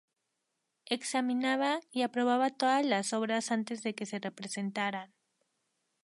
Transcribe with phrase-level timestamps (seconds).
[0.89, 5.13] Examinaba y aprobaba todas las obras antes de que se representaran.